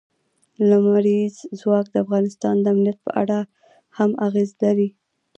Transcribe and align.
لمریز 0.69 1.35
ځواک 1.59 1.85
د 1.91 1.95
افغانستان 2.03 2.55
د 2.61 2.65
امنیت 2.73 2.97
په 3.05 3.11
اړه 3.21 3.39
هم 3.97 4.11
اغېز 4.27 4.49
لري. 4.63 4.89